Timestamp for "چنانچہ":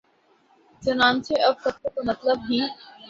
0.83-1.35